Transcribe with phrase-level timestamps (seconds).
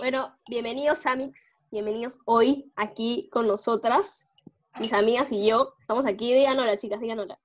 [0.00, 4.30] Bueno, bienvenidos Amix, bienvenidos hoy aquí con nosotras,
[4.78, 5.74] mis amigas y yo.
[5.78, 7.38] Estamos aquí, digan hola chicas, digan hola.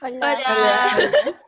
[0.00, 0.96] Hola.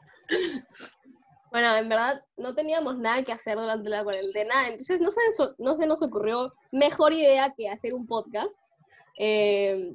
[1.51, 5.21] Bueno, en verdad no teníamos nada que hacer durante la cuarentena, entonces no se,
[5.57, 8.69] no se nos ocurrió mejor idea que hacer un podcast.
[9.19, 9.95] Eh,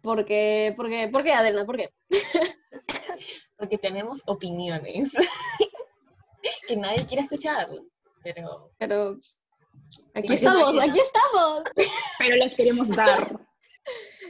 [0.00, 1.66] porque, porque, ¿Por qué, Adriana?
[1.66, 1.92] ¿Por qué?
[3.58, 5.12] Porque tenemos opiniones
[6.66, 7.68] que nadie quiere escuchar,
[8.22, 8.70] pero...
[8.78, 9.16] Pero
[10.14, 11.62] aquí estamos, aquí estamos.
[12.18, 13.38] Pero las queremos dar.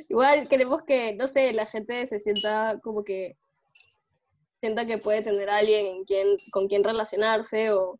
[0.09, 3.37] Igual queremos que, no sé, la gente se sienta como que
[4.61, 7.98] sienta que puede tener a alguien en quien, con quien relacionarse o,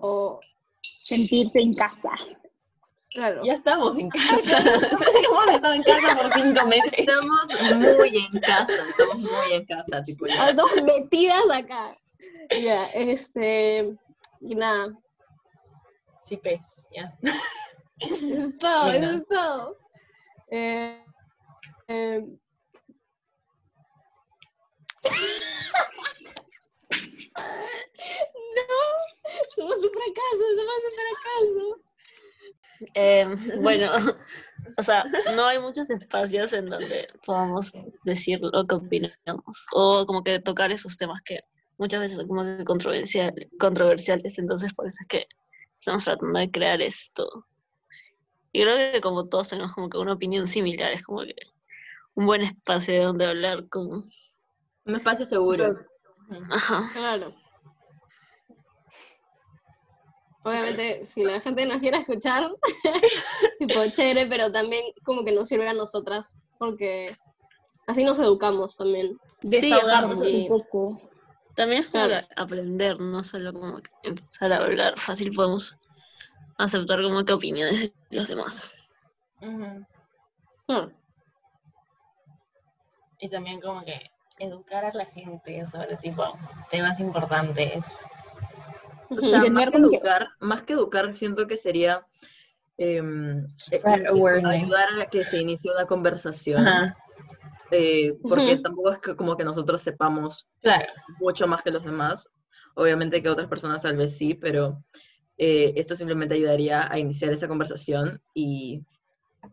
[0.00, 0.40] o
[0.80, 2.10] sentirse en casa.
[3.10, 3.42] Claro.
[3.44, 4.58] Ya estamos en casa.
[4.60, 6.92] Hemos estado en casa por cinco meses.
[6.96, 7.40] Estamos
[7.98, 10.34] muy en casa, estamos muy en casa, tipo ya.
[10.34, 11.96] Las dos metidas acá.
[12.60, 13.96] Ya, este.
[14.40, 14.98] Y nada.
[16.28, 16.60] Sí, pues,
[16.94, 17.16] ya.
[18.00, 19.06] Eso es todo, Bueno.
[19.06, 19.78] eso es todo.
[20.50, 21.04] Eh,
[21.88, 22.20] eh,
[28.56, 28.78] no,
[29.56, 31.64] somos un fracaso, somos un fracaso.
[32.94, 33.26] Eh,
[33.62, 33.90] bueno,
[34.76, 35.04] o sea,
[35.34, 37.72] no hay muchos espacios en donde podamos
[38.04, 41.40] decir lo que opinamos o como que tocar esos temas que
[41.78, 45.26] muchas veces son como que controversial, controversiales, entonces por eso es que
[45.78, 47.46] estamos tratando de crear esto.
[48.52, 51.36] Y creo que como todos tenemos como que una opinión similar, es como que
[52.14, 54.08] un buen espacio de donde hablar con...
[54.84, 55.76] Un espacio seguro.
[56.50, 56.90] Ajá.
[56.92, 57.34] Claro.
[60.44, 62.50] Obviamente, si la gente nos quiere escuchar,
[63.58, 67.14] tipo chévere, pero también como que nos sirve a nosotras, porque
[67.86, 69.18] así nos educamos también.
[69.42, 70.42] Desahogarnos sí.
[70.42, 71.07] un poco.
[71.58, 72.26] También es como Claro.
[72.36, 75.76] aprender, no solo como que empezar a hablar, fácil podemos
[76.56, 78.88] aceptar como que opiniones de los demás.
[83.18, 84.08] Y también como que
[84.38, 86.38] educar a la gente sobre tipo
[86.70, 87.84] temas importantes.
[89.10, 92.06] O sea, más que educar, más que educar, siento que sería
[92.76, 94.62] em, eh, awareness.
[94.62, 96.64] ayudar a que se inicie una conversación.
[97.70, 98.62] Eh, porque Ujú.
[98.62, 100.86] tampoco es que como que nosotros sepamos Claro.
[101.20, 102.28] mucho más que los demás.
[102.74, 104.82] Obviamente que otras personas tal vez sí, pero
[105.36, 108.82] eh, esto simplemente ayudaría a iniciar esa conversación y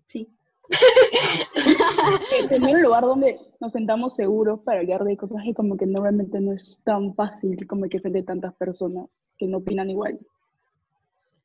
[0.08, 0.28] sí.
[2.50, 6.40] Tener un lugar donde nos sentamos seguros para hablar de cosas que como que normalmente
[6.40, 10.20] no es tan fácil como que frente a tantas personas que no opinan igual.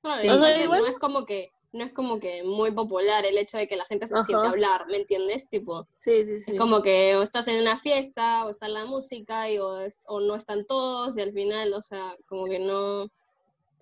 [0.02, 0.28] Claro, Sí.
[0.28, 3.56] O sea, igual- no es como que no es como que muy popular el hecho
[3.58, 4.50] de que la gente se siente a Ajá.
[4.50, 5.48] hablar, ¿me entiendes?
[5.48, 6.52] Tipo, Sí, sí, sí.
[6.52, 10.00] es como que o estás en una fiesta o está la música y o, es-
[10.06, 13.06] o no están todos y al final, o sea, como que no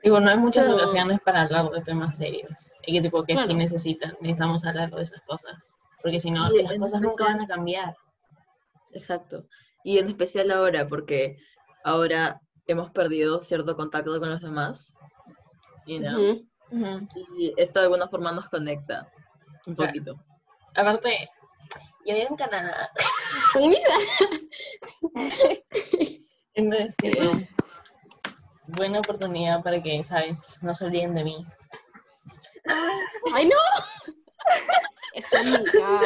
[0.03, 2.53] Y bueno, hay muchas ocasiones para hablar de temas serios.
[2.87, 3.49] Y que tipo que Claro.
[3.49, 5.73] sí necesitan, necesitamos hablar de esas cosas.
[6.03, 7.97] Porque si no, Y las en cosas nunca van a cambiar.
[8.93, 9.45] Exacto.
[9.83, 11.39] Y en especial ahora, porque
[11.85, 14.93] ahora hemos perdido cierto contacto con los demás.
[15.87, 16.43] You know?
[17.37, 19.11] Y esto de alguna forma nos conecta
[19.67, 19.93] un Claro.
[19.93, 20.25] poquito.
[20.75, 21.29] Aparte,
[22.05, 22.91] yo vivo en Canadá.
[23.53, 23.79] Son mis
[26.55, 27.31] Entonces, tipo,
[28.67, 30.63] buena oportunidad para que, ¿sabes?
[30.63, 31.47] No se olviden de mí.
[33.33, 33.57] ¡Ay, no!
[35.15, 36.01] Eso nunca.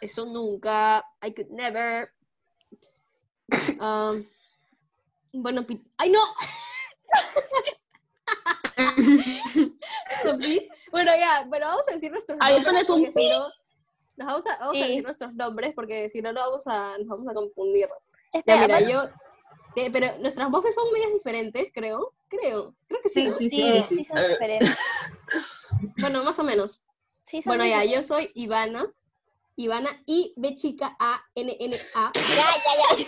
[0.00, 1.04] Eso nunca.
[1.22, 2.12] I could never.
[3.80, 4.26] Um,
[5.32, 5.64] bueno,
[5.98, 6.20] ¡ay, no!
[10.92, 12.86] Bueno, ya, bueno, vamos a decir nuestros Ahí nombres.
[12.86, 13.48] porque si no,
[14.16, 17.08] nos vamos a, vamos a decir nuestros nombres porque si no, no vamos a, nos
[17.08, 17.86] vamos a confundir.
[18.32, 19.82] Ya, Espera, mira, bueno, yo.
[19.82, 22.12] eh, pero nuestras voces son medias diferentes, creo.
[22.28, 22.74] Creo.
[22.88, 23.24] Creo que sí.
[23.24, 23.34] ¿no?
[23.36, 24.04] sí, sí, sí, sí.
[24.04, 24.76] son diferentes.
[25.98, 26.82] Bueno, más o menos.
[27.22, 28.86] Sí, son Bueno, ya, yo soy Ivana.
[29.56, 32.12] Ivana I B chica A N N A.
[32.14, 32.22] Ya,
[32.64, 33.06] ya, ya.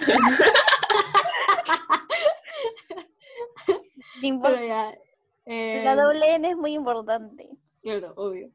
[4.43, 4.99] Pero ya.
[5.49, 7.49] Eh, La doble N es muy importante.
[7.83, 8.51] Claro, obvio.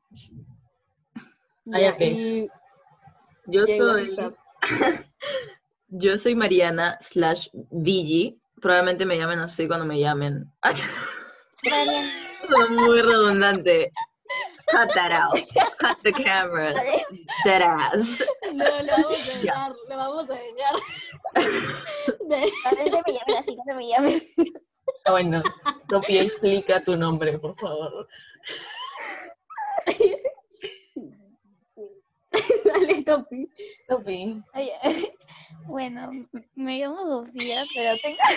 [1.73, 2.49] Ah, Ya, y
[3.47, 4.15] Yo soy,
[5.87, 8.39] yo soy Mariana slash Vigi.
[8.61, 10.51] Probablemente me llamen así cuando me llamen.
[12.49, 13.91] Son muy redundante.
[14.71, 15.39] Cut that out.
[15.79, 16.81] Cut the cameras.
[17.43, 18.23] Dead ass.
[18.53, 20.75] No, lo vamos a dejar, lo vamos a dejar.
[22.27, 22.51] De-
[22.91, 24.33] no te me llames así, te me llames.
[25.05, 25.43] Ah, Bueno,
[25.93, 28.07] Topi, explica tu nombre, por favor.
[32.65, 33.47] Dale, Topi.
[33.87, 34.43] Topi.
[34.53, 34.71] Ay.
[35.65, 36.11] Bueno,
[36.55, 38.17] me llamo Sofía, pero tengo...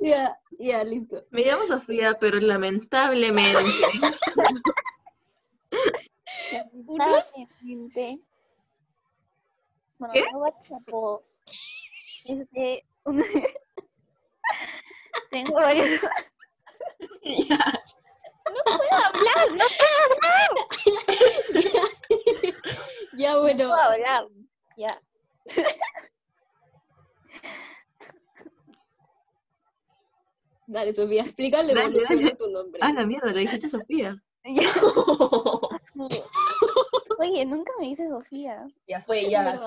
[0.00, 1.26] Ya, ya, listo.
[1.30, 3.60] Me llamo Sofía, pero lamentablemente.
[6.52, 8.20] Lamentablemente.
[9.98, 10.22] Bueno, ¿Qué?
[10.22, 11.44] tengo varios apodos.
[12.24, 12.86] Este,
[15.30, 16.00] tengo varios.
[18.48, 19.64] No puedo hablar, no
[23.18, 23.58] Ya, bueno.
[23.58, 24.24] puedo hablar.
[24.76, 25.00] Ya.
[30.66, 32.78] Dale, Sofía, explica la Dale, evolución de tu nombre.
[32.82, 34.22] Ah, la mierda, le dijiste Sofía.
[34.44, 34.70] Ya.
[37.18, 38.66] Oye, nunca me dice Sofía.
[38.86, 39.60] ya fue, ya.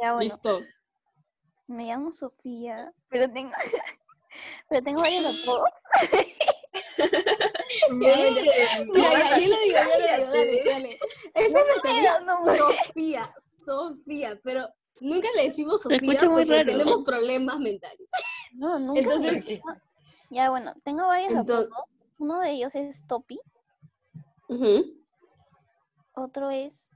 [0.00, 0.20] Ya, bueno.
[0.20, 0.60] Listo.
[1.70, 3.52] Me llamo Sofía, pero tengo,
[4.68, 5.70] pero tengo varios apodos.
[7.90, 8.92] Mira, ya, yo le digo,
[9.38, 10.98] yo le digo, dale, dale.
[11.34, 12.68] Esa es nuestra no puedo.
[12.72, 13.34] Sofía,
[13.64, 14.68] Sofía, pero
[15.00, 16.64] nunca le decimos Sofía porque raro.
[16.66, 18.10] tenemos problemas mentales.
[18.54, 19.00] No, nunca.
[19.00, 19.62] Entonces, me-
[20.30, 21.88] Ya, bueno, tengo varios Entonces- apodos.
[22.18, 23.40] Uno de ellos es Topi,
[26.14, 26.90] otro es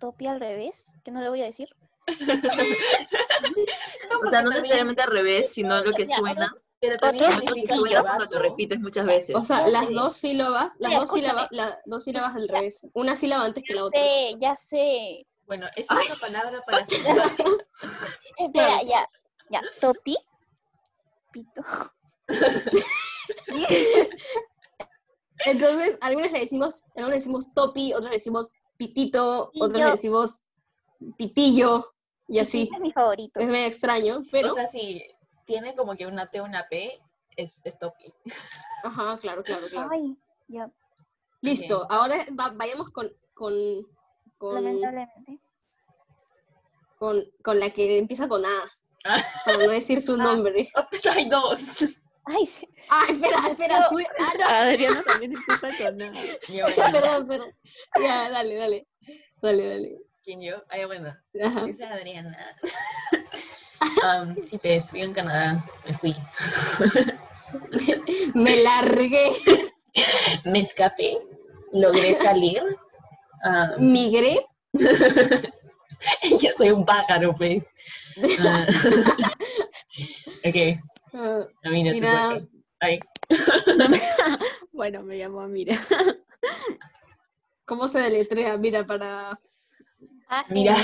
[0.00, 1.68] Topi al revés, que no le voy a decir.
[4.24, 6.54] O sea, no necesariamente al revés, sino lo que Ya, suena.
[6.80, 9.34] Pero también Otro Lo que suena cuando lo repites muchas veces.
[9.36, 12.88] o sea, las dos sílabas, las Mira, dos sílabas, las dos sílabas al revés.
[12.94, 14.00] Una sílaba antes que la otra.
[14.00, 15.26] Sí, ya sé.
[15.46, 16.78] Bueno, es una palabra para
[18.38, 18.86] Espera, Claro.
[18.88, 19.06] ya.
[19.50, 20.16] Ya, Topi.
[21.32, 21.62] Pito.
[25.44, 30.42] Entonces, algunos le decimos, algunos le decimos topi, otros le decimos pitito, yo- le decimos
[31.16, 31.92] pitillo,
[32.28, 32.68] y así.
[32.74, 33.40] Es mi favorito.
[33.40, 35.06] Es medio extraño, pero, O sea, si
[35.44, 37.00] tiene como que una T o una P,
[37.36, 38.12] es, es topi.
[38.84, 39.88] ajá, claro, claro, claro.
[39.92, 40.16] Ay,
[40.48, 40.70] ya,
[41.42, 43.54] Listo, ahora va- vayamos con, con,
[44.38, 45.38] con, lamentablemente.
[46.98, 48.48] con, con la que empieza con A,
[49.04, 49.22] Ah.
[49.44, 50.68] para no decir su nombre.
[51.14, 51.60] Hay dos.
[52.24, 52.68] Ay, sí.
[52.90, 53.88] Ah, espera, espera, No.
[53.88, 56.90] tú, ah, no, Adriana también empieza con A.
[56.90, 57.52] Perdón, perdón.
[58.02, 58.88] Ya, dale, dale,
[59.40, 59.98] dale, dale.
[60.26, 60.56] ¿Quién yo?
[60.68, 61.16] Ay, bueno.
[61.40, 61.64] Ajá.
[61.64, 62.36] Dice Adriana.
[64.02, 65.62] Um, sí, pues, fui en Canadá.
[65.86, 66.16] Me fui.
[68.34, 69.32] Me largué,
[70.44, 71.18] Me escapé.
[71.72, 72.62] Logré salir.
[73.44, 77.62] Um, migré, yo soy un pájaro, pues.
[78.40, 78.66] Ah.
[80.42, 80.56] ok.
[81.12, 82.40] ah, A mí no te Mira.
[82.80, 82.98] Ay,
[84.72, 85.76] Bueno, me llamo Amira.
[87.66, 88.56] ¿cómo se deletrea?
[88.56, 89.38] Mira, para
[90.50, 90.76] Mira.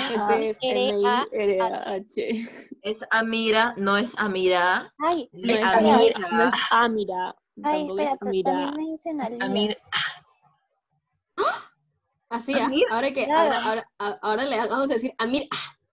[2.83, 4.93] Es Amira, no es Amira.
[4.99, 5.62] Ay, No Es.
[5.62, 6.19] Amira.
[6.31, 7.37] No es Amira.
[7.65, 8.50] Ay, espera, es ta- Amira.
[8.50, 9.44] también me dicen Alía.
[9.44, 9.79] Amir.
[12.29, 12.71] Así, ¿ah?
[12.91, 15.49] Ahora que ahora, ahora, le vamos a decir Amir.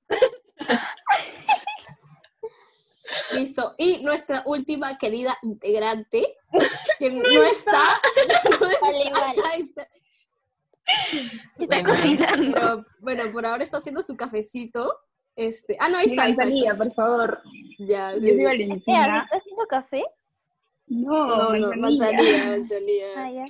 [3.34, 3.74] Listo.
[3.78, 6.38] Y nuestra última querida integrante,
[7.00, 8.00] que no está,
[8.60, 8.88] no está.
[11.58, 11.90] Está- Bueno.
[11.90, 12.54] cocinando.
[12.60, 14.94] pero bueno, por ahora está haciendo su cafecito.
[15.36, 16.78] Este, ah, no, ahí está, ahí está, ahí está.
[16.78, 17.42] por favor.
[17.80, 18.36] Ya, Yo sí, soy sí.
[18.36, 19.18] Espera, ¿se Valentina.
[19.24, 20.04] está haciendo café?
[20.88, 22.46] No, No, no, manzanilla.
[22.58, 23.06] manzanilla.
[23.18, 23.44] Ah, ya.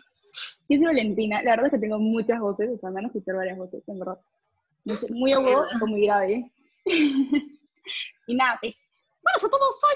[0.69, 1.41] Yo soy Valentina.
[1.41, 3.81] La verdad es que tengo muchas voces, o sea, me van a escuchar varias voces,
[3.87, 4.19] en verdad.
[4.85, 6.51] Mucho- muy agudo o muy grave.
[6.85, 8.77] y nada, pues.
[9.21, 9.95] Buenas a todos, soy.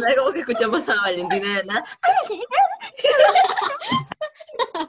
[0.00, 1.84] No es como que escuchamos a Valentina de nada.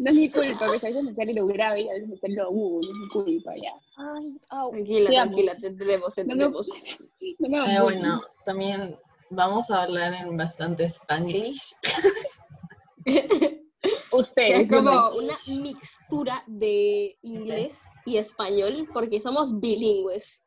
[0.00, 2.16] No es mi culpa, porque a veces me sale lo grave y a veces me
[2.16, 3.72] sale lo agudo, no es mi culpa, ya.
[3.98, 4.70] Ay, au.
[4.70, 6.68] Tranquila, tranquila, te entendemos, te No me- entendemos.
[7.38, 11.74] No me Ah, bueno, también vamos a hablar en bastante spanglish.
[14.12, 14.60] Ustedes.
[14.60, 20.46] Es como una mixtura de inglés y español porque somos bilingües.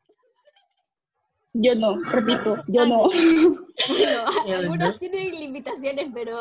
[1.54, 3.08] Yo no, repito, yo no.
[3.88, 4.24] Bueno,
[4.56, 6.38] algunos tienen limitaciones, pero,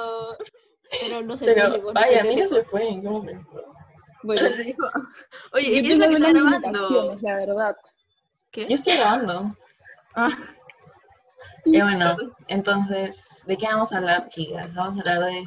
[1.01, 3.01] pero no se Pero, se vaya, a mí no se fue.
[3.03, 3.63] ¿cómo me fue?
[4.25, 4.87] Bueno, Dijo,
[5.53, 7.17] Oye, Yo ella es la tengo que está grabando.
[7.23, 7.77] la verdad.
[8.51, 8.67] ¿Qué?
[8.69, 9.57] Yo estoy grabando.
[10.15, 10.29] Ah,
[11.65, 12.17] Y bueno,
[12.49, 14.75] entonces, ¿de qué vamos a hablar, chicas?
[14.75, 15.47] Vamos a hablar de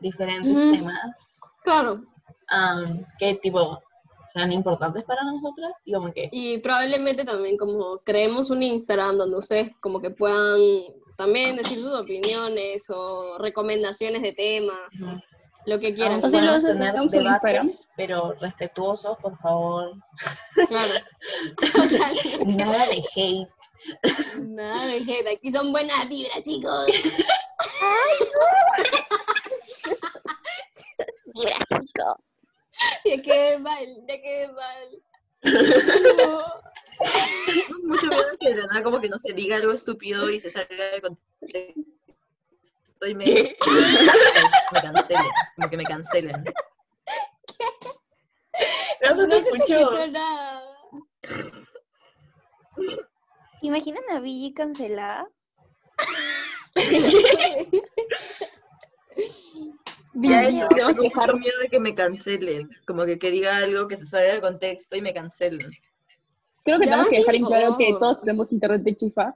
[0.00, 2.02] diferentes temas claro.
[2.48, 3.80] am, que tipo
[4.32, 9.36] sean importantes para nosotras y como que Y probablemente también como creemos un Instagram donde
[9.38, 10.58] ustedes como que puedan
[11.16, 15.20] también decir sus opiniones o recomendaciones de temas, o
[15.66, 16.20] lo que quieran.
[16.20, 16.60] tener
[17.08, 19.96] debates, pero respetuosos, por favor.
[20.68, 20.94] Claro.
[22.46, 23.48] Nada de hate.
[24.40, 26.86] Nada de hate, aquí son buenas vibras, chicos.
[31.34, 32.30] Gráficos.
[33.04, 35.02] Ya quedé mal, ya quedé mal.
[37.84, 40.50] mucho miedo que de la nada como que no se diga algo estúpido y se
[40.50, 41.80] salga de contexto
[42.94, 43.24] Estoy me...
[43.24, 45.24] me cancelen,
[45.56, 46.44] como que me cancelen.
[49.02, 49.78] No, No se se escuchó.
[49.78, 50.62] escuchó nada.
[53.60, 55.28] ¿Te imaginan a Billy cancelada?
[60.22, 64.06] Eso, tengo mucho miedo de que me cancelen, como que, que diga algo que se
[64.06, 65.72] salga del contexto y me cancelen.
[66.64, 69.34] Creo que Ya, tenemos que dejar en claro que todos tenemos internet de chifa.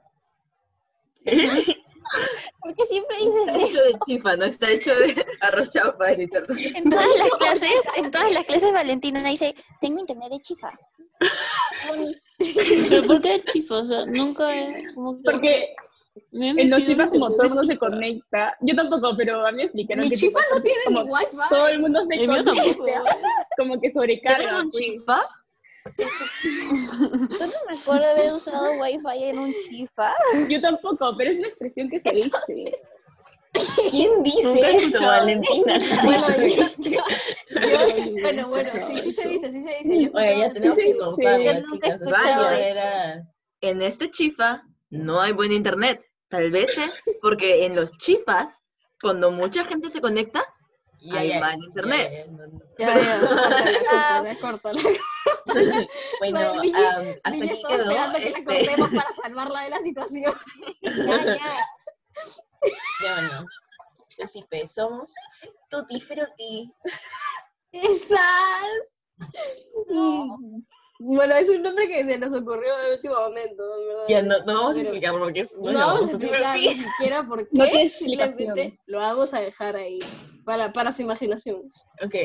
[2.61, 6.57] Porque siempre dices Está hecho de chifa, no está hecho de arroz chapa el internet.
[6.75, 10.71] En todas las clases, en todas las clases Valentina dice, tengo internet de chifa.
[12.89, 13.77] ¿Pero por qué chifa?
[13.77, 14.93] O sea, nunca he...
[14.95, 15.75] Como que Porque
[16.31, 18.57] en los chifas como todo el mundo se conecta.
[18.61, 21.11] Yo tampoco, pero a mí me explicaron Mi que chifa tipo, no tiene como ni
[21.11, 21.37] wifi.
[21.49, 22.77] todo el mundo se El mío tampoco.
[22.79, 23.17] conecta,
[23.57, 24.45] como que ¿Yo sobrecarga.
[24.45, 24.75] tengo un pues.
[24.83, 25.21] chifa?
[25.97, 30.13] Yo no me acuerdo haber usado wifi en un chifa.
[30.47, 32.81] Yo tampoco, pero es una expresión que se dice.
[33.89, 35.01] ¿Quién dice Nunca eso.
[35.01, 35.77] Valentina?
[36.03, 40.03] Bueno, yo, yo- yo- bueno, bueno, sí, sí se dice, sí se dice.
[40.05, 41.99] Yo Oye, ya tenemos que he chicas.
[42.01, 43.23] Vaya, era...
[43.61, 46.05] En este chifa no hay buen internet.
[46.27, 46.91] Tal vez es
[47.21, 48.59] porque en los chifas,
[49.01, 50.45] cuando mucha gente se conecta,
[51.11, 52.11] Hay ya, mal ya, internet.
[52.11, 52.61] ya, no, no.
[52.77, 54.81] Ya, córtala, córtala.
[56.19, 57.53] Bueno, am, hasta aquí quedó.
[57.53, 60.33] esperando que la este, cortemos para salvarla de la situación.
[60.81, 61.37] Ya, ya.
[63.03, 63.45] Ya bueno.
[64.23, 65.13] Así pues, somos
[65.69, 66.71] Tutti Frutti.
[67.71, 68.91] Esas.
[69.89, 70.61] Mm.
[71.01, 74.03] Bueno, es un nombre que se nos ocurrió en el último momento, en verdad.
[74.09, 75.55] Ya no, no vamos a explicar porque es.
[75.55, 77.57] No vamos a explicar ni siquiera por qué.
[77.57, 77.65] No.
[77.97, 79.99] Simplemente lo vamos a dejar ahí.
[80.43, 81.61] Para, para su imaginación.
[82.03, 82.15] Ok,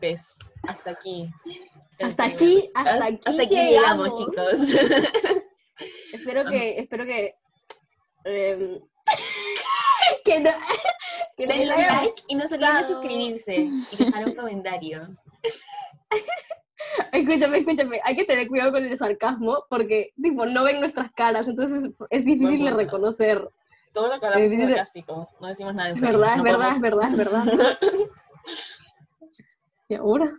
[0.00, 1.30] pues, hasta aquí.
[2.00, 4.18] Hasta aquí, hasta hasta aquí aquí llegamos.
[4.34, 5.42] llegamos, chicos.
[6.12, 7.34] Espero que, espero que.
[8.24, 8.80] em,
[10.24, 10.50] que no.
[11.36, 15.08] Que no like y no se olviden de suscribirse y dejar un comentario.
[17.12, 18.00] Escúchame, escúchame.
[18.04, 22.24] Hay que tener cuidado con el sarcasmo porque, tipo, no ven nuestras caras, entonces es
[22.24, 23.48] difícil de reconocer.
[23.92, 26.18] Todo lo que hablamos es sarcástico, no decimos nada en Es serio.
[26.18, 27.16] verdad, es no verdad, es podemos- verdad, es
[27.56, 27.78] verdad.
[29.88, 30.32] ¿Y ahora?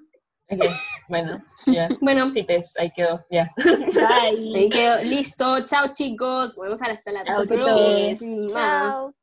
[0.52, 0.66] Ok,
[1.08, 1.88] bueno, ya.
[2.02, 3.52] Bueno, Sí, pues, ahí quedó, ya.
[3.58, 4.56] Bye.
[4.56, 5.04] ahí quedó.
[5.04, 5.66] Listo.
[5.66, 6.58] Chao, chicos.
[6.58, 8.52] Nos vemos hasta la Chao, próxima.
[8.52, 9.14] Chao.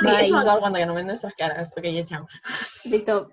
[0.00, 0.24] Sí, Bye.
[0.24, 1.72] eso va a cuando ya no ven nuestras caras.
[1.76, 2.26] Ok, ya, chao.
[2.84, 3.30] Listo.